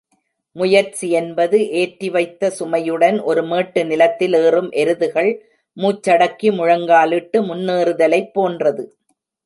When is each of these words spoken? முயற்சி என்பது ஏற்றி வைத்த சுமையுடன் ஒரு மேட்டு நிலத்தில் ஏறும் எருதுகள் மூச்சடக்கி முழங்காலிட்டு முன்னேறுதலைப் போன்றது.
முயற்சி 0.55 1.07
என்பது 1.11 1.57
ஏற்றி 1.71 2.07
வைத்த 2.09 2.49
சுமையுடன் 2.59 3.17
ஒரு 3.23 3.43
மேட்டு 3.43 3.83
நிலத்தில் 3.85 4.37
ஏறும் 4.41 4.71
எருதுகள் 4.83 5.31
மூச்சடக்கி 5.77 6.51
முழங்காலிட்டு 6.59 7.39
முன்னேறுதலைப் 7.49 8.33
போன்றது. 8.33 8.85